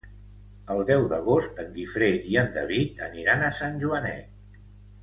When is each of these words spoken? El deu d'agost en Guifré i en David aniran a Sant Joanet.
El 0.75 0.79
deu 0.87 1.05
d'agost 1.11 1.61
en 1.65 1.69
Guifré 1.75 2.09
i 2.33 2.39
en 2.45 2.51
David 2.59 3.05
aniran 3.11 3.47
a 3.51 3.55
Sant 3.61 3.81
Joanet. 3.87 4.67